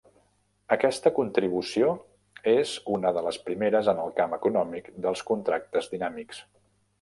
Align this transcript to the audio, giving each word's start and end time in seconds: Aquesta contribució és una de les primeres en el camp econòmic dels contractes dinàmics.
Aquesta 0.75 1.09
contribució 1.17 1.89
és 2.53 2.71
una 2.95 3.11
de 3.19 3.23
les 3.27 3.39
primeres 3.51 3.91
en 3.93 4.01
el 4.05 4.11
camp 4.21 4.35
econòmic 4.39 4.91
dels 5.07 5.23
contractes 5.31 5.93
dinàmics. 5.95 6.43